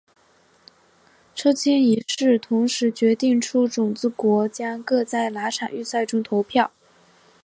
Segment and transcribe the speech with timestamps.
[1.35, 6.71] 抽签仪式同时决定出种子国将各在哪场预赛中投票。